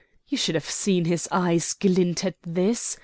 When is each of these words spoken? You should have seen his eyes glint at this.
You 0.27 0.35
should 0.35 0.55
have 0.55 0.67
seen 0.67 1.05
his 1.05 1.29
eyes 1.31 1.73
glint 1.73 2.25
at 2.25 2.33
this. 2.41 2.97